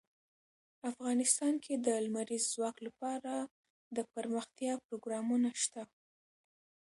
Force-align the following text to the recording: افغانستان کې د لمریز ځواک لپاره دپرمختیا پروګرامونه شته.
افغانستان 0.91 1.53
کې 1.63 1.73
د 1.85 1.87
لمریز 2.05 2.43
ځواک 2.53 2.77
لپاره 2.87 3.31
دپرمختیا 3.97 4.73
پروګرامونه 4.85 5.49
شته. 5.63 5.81